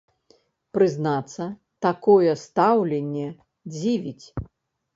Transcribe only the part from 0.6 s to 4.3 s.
Прызнацца, такое стаўленне дзівіць.